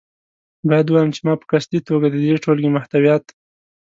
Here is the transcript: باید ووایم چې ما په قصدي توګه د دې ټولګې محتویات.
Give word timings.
باید 0.69 0.87
ووایم 0.87 1.11
چې 1.15 1.21
ما 1.25 1.33
په 1.39 1.45
قصدي 1.51 1.79
توګه 1.89 2.07
د 2.09 2.15
دې 2.23 2.35
ټولګې 2.43 2.69
محتویات. 2.75 3.23